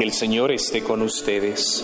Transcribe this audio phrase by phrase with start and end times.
[0.00, 1.82] El Señor esté con ustedes.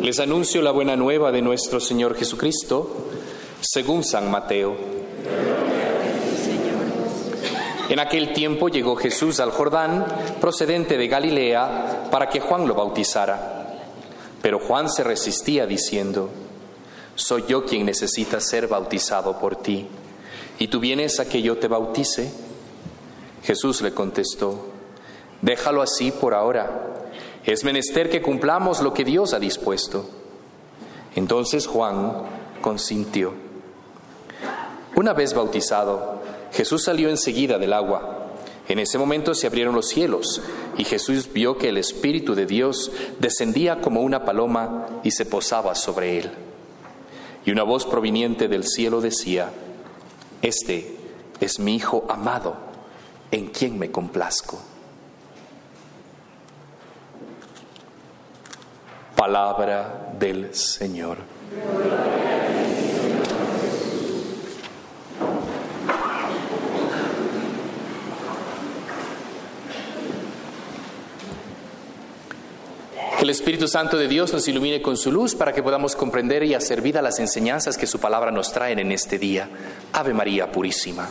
[0.00, 3.08] Les anuncio la buena nueva de nuestro Señor Jesucristo,
[3.60, 4.76] según San Mateo.
[7.88, 10.06] En aquel tiempo llegó Jesús al Jordán,
[10.40, 13.74] procedente de Galilea, para que Juan lo bautizara.
[14.40, 16.30] Pero Juan se resistía diciendo,
[17.16, 19.88] Soy yo quien necesita ser bautizado por ti,
[20.60, 22.30] y tú vienes a que yo te bautice.
[23.42, 24.67] Jesús le contestó,
[25.42, 27.10] Déjalo así por ahora.
[27.44, 30.08] Es menester que cumplamos lo que Dios ha dispuesto.
[31.14, 32.12] Entonces Juan
[32.60, 33.32] consintió.
[34.94, 36.20] Una vez bautizado,
[36.52, 38.26] Jesús salió enseguida del agua.
[38.68, 40.42] En ese momento se abrieron los cielos
[40.76, 45.74] y Jesús vio que el Espíritu de Dios descendía como una paloma y se posaba
[45.74, 46.30] sobre él.
[47.46, 49.50] Y una voz proveniente del cielo decía,
[50.42, 50.96] Este
[51.40, 52.56] es mi Hijo amado,
[53.30, 54.58] en quien me complazco.
[59.18, 61.18] Palabra del Señor.
[73.16, 76.44] Que el Espíritu Santo de Dios nos ilumine con su luz para que podamos comprender
[76.44, 79.48] y hacer vida las enseñanzas que su palabra nos traen en este día.
[79.94, 81.08] Ave María Purísima.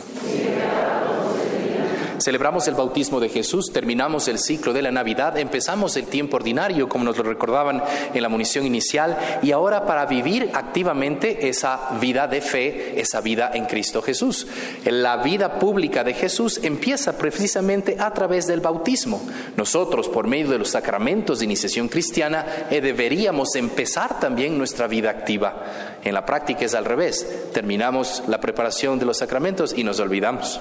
[2.20, 6.88] Celebramos el bautismo de Jesús, terminamos el ciclo de la Navidad, empezamos el tiempo ordinario,
[6.88, 12.26] como nos lo recordaban en la munición inicial, y ahora para vivir activamente esa vida
[12.26, 14.46] de fe, esa vida en Cristo Jesús.
[14.84, 19.20] La vida pública de Jesús empieza precisamente a través del bautismo.
[19.56, 25.10] Nosotros, por medio de los sacramentos de iniciación cristiana, eh, deberíamos empezar también nuestra vida
[25.10, 25.98] activa.
[26.02, 30.60] En la práctica es al revés, terminamos la preparación de los sacramentos y nos olvidamos.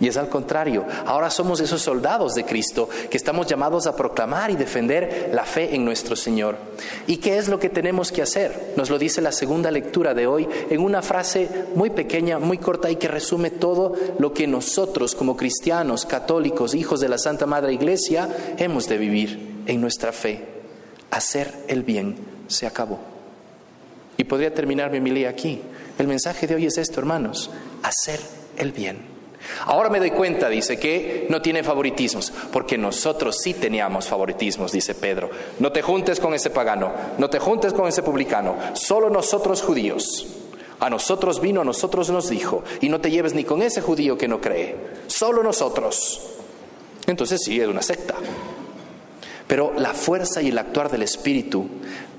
[0.00, 4.50] Y es al contrario, ahora somos esos soldados de Cristo que estamos llamados a proclamar
[4.50, 6.56] y defender la fe en nuestro Señor.
[7.08, 8.74] ¿Y qué es lo que tenemos que hacer?
[8.76, 12.90] Nos lo dice la segunda lectura de hoy en una frase muy pequeña, muy corta
[12.90, 17.72] y que resume todo lo que nosotros como cristianos, católicos, hijos de la Santa Madre
[17.72, 20.44] Iglesia, hemos de vivir en nuestra fe.
[21.10, 22.16] Hacer el bien
[22.46, 23.00] se acabó.
[24.16, 25.60] Y podría terminar mi homilía aquí.
[25.98, 27.50] El mensaje de hoy es esto, hermanos,
[27.82, 28.20] hacer
[28.56, 29.17] el bien.
[29.66, 34.94] Ahora me doy cuenta, dice, que no tiene favoritismos, porque nosotros sí teníamos favoritismos, dice
[34.94, 35.30] Pedro.
[35.58, 40.26] No te juntes con ese pagano, no te juntes con ese publicano, solo nosotros judíos.
[40.80, 44.16] A nosotros vino, a nosotros nos dijo, y no te lleves ni con ese judío
[44.16, 44.76] que no cree,
[45.08, 46.20] solo nosotros.
[47.06, 48.14] Entonces sí, es una secta.
[49.46, 51.66] Pero la fuerza y el actuar del Espíritu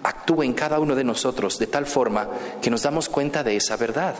[0.04, 2.28] actúa en cada uno de nosotros de tal forma
[2.62, 4.16] que nos damos cuenta de esa verdad.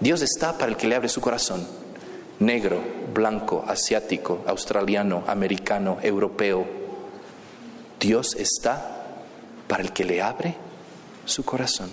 [0.00, 1.83] Dios está para el que le abre su corazón
[2.40, 2.80] negro,
[3.12, 6.66] blanco, asiático, australiano, americano, europeo.
[8.00, 9.06] Dios está
[9.66, 10.54] para el que le abre
[11.24, 11.90] su corazón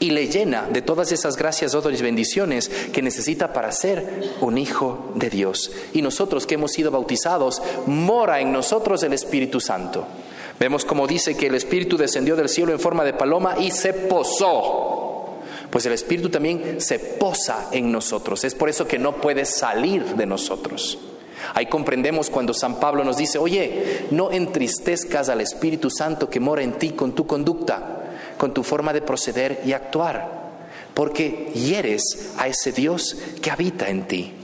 [0.00, 5.12] y le llena de todas esas gracias, y bendiciones que necesita para ser un hijo
[5.14, 5.70] de Dios.
[5.92, 10.06] Y nosotros que hemos sido bautizados, mora en nosotros el Espíritu Santo.
[10.58, 13.92] Vemos como dice que el Espíritu descendió del cielo en forma de paloma y se
[13.92, 14.97] posó
[15.70, 18.44] pues el Espíritu también se posa en nosotros.
[18.44, 20.98] Es por eso que no puede salir de nosotros.
[21.54, 26.62] Ahí comprendemos cuando San Pablo nos dice, oye, no entristezcas al Espíritu Santo que mora
[26.62, 30.30] en ti con tu conducta, con tu forma de proceder y actuar,
[30.94, 34.37] porque hieres a ese Dios que habita en ti.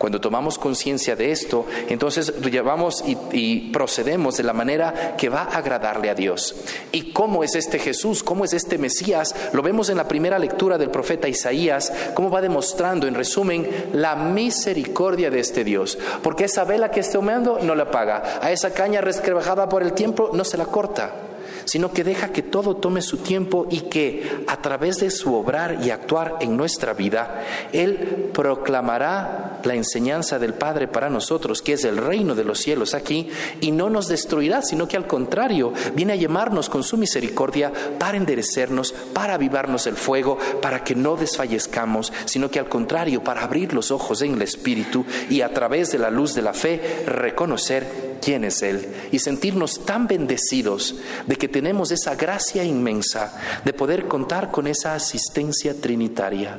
[0.00, 5.58] Cuando tomamos conciencia de esto, entonces llevamos y, procedemos de la manera que va a
[5.58, 6.56] agradarle a Dios.
[6.90, 8.22] ¿Y cómo es este Jesús?
[8.22, 9.34] ¿Cómo es este Mesías?
[9.52, 14.16] Lo vemos en la primera lectura del profeta Isaías, cómo va demostrando, en resumen, la
[14.16, 15.98] misericordia de este Dios.
[16.22, 19.92] Porque esa vela que está humeando no la apaga, a esa caña resquebrajada por el
[19.92, 21.29] tiempo no se la corta
[21.70, 25.78] sino que deja que todo tome su tiempo y que a través de su obrar
[25.84, 31.84] y actuar en nuestra vida, Él proclamará la enseñanza del Padre para nosotros, que es
[31.84, 33.28] el reino de los cielos aquí,
[33.60, 38.16] y no nos destruirá, sino que al contrario, viene a llamarnos con su misericordia para
[38.16, 43.74] enderecernos, para avivarnos el fuego, para que no desfallezcamos, sino que al contrario, para abrir
[43.74, 48.09] los ojos en el Espíritu y a través de la luz de la fe reconocer
[48.20, 50.96] quién es Él y sentirnos tan bendecidos
[51.26, 56.58] de que tenemos esa gracia inmensa de poder contar con esa asistencia trinitaria,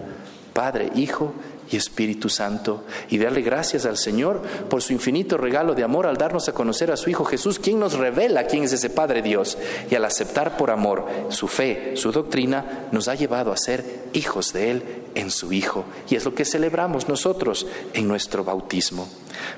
[0.54, 1.34] Padre, Hijo
[1.72, 6.18] y Espíritu Santo, y darle gracias al Señor por su infinito regalo de amor al
[6.18, 9.58] darnos a conocer a su Hijo Jesús, quien nos revela quién es ese Padre Dios,
[9.90, 14.52] y al aceptar por amor su fe, su doctrina, nos ha llevado a ser hijos
[14.52, 14.84] de Él
[15.16, 19.08] en su Hijo, y es lo que celebramos nosotros en nuestro bautismo.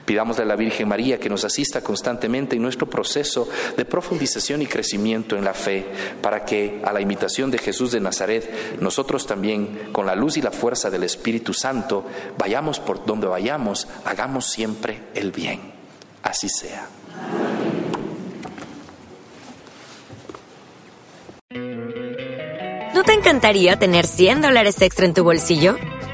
[0.05, 4.67] Pidámosle a la Virgen María que nos asista constantemente en nuestro proceso de profundización y
[4.67, 5.85] crecimiento en la fe,
[6.21, 10.41] para que, a la imitación de Jesús de Nazaret, nosotros también, con la luz y
[10.41, 12.05] la fuerza del Espíritu Santo,
[12.37, 15.73] vayamos por donde vayamos, hagamos siempre el bien.
[16.23, 16.87] Así sea.
[22.93, 25.75] ¿No te encantaría tener 100 dólares extra en tu bolsillo?